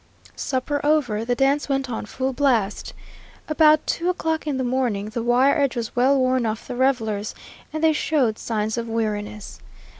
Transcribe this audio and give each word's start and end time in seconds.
Supper 0.35 0.81
over, 0.83 1.23
the 1.23 1.35
dance 1.35 1.69
went 1.69 1.87
on 1.87 2.07
full 2.07 2.33
blast. 2.33 2.93
About 3.47 3.85
two 3.85 4.09
o'clock 4.09 4.47
in 4.47 4.57
the 4.57 4.63
morning, 4.63 5.09
the 5.09 5.21
wire 5.21 5.55
edge 5.61 5.75
was 5.75 5.95
well 5.95 6.17
worn 6.17 6.43
off 6.43 6.65
the 6.67 6.75
revelers, 6.75 7.35
and 7.71 7.83
they 7.83 7.93
showed 7.93 8.39
signs 8.39 8.79
of 8.79 8.89
weariness. 8.89 9.59